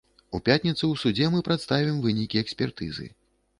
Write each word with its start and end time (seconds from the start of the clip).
У 0.37 0.39
пятніцу 0.47 0.77
ў 0.77 1.01
судзе 1.01 1.29
мы 1.35 1.43
прадставім 1.49 2.01
вынікі 2.09 2.43
экспертызы. 2.45 3.11